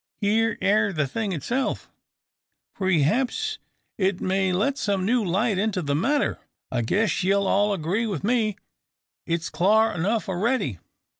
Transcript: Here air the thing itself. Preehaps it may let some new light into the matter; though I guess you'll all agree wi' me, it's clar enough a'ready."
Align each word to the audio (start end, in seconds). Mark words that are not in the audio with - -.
Here 0.19 0.57
air 0.63 0.91
the 0.91 1.05
thing 1.05 1.31
itself. 1.31 1.87
Preehaps 2.75 3.59
it 3.99 4.19
may 4.19 4.51
let 4.51 4.79
some 4.79 5.05
new 5.05 5.23
light 5.23 5.59
into 5.59 5.83
the 5.83 5.93
matter; 5.93 6.39
though 6.71 6.77
I 6.79 6.81
guess 6.81 7.23
you'll 7.23 7.45
all 7.45 7.71
agree 7.71 8.07
wi' 8.07 8.21
me, 8.23 8.55
it's 9.27 9.51
clar 9.51 9.93
enough 9.93 10.27
a'ready." 10.27 10.79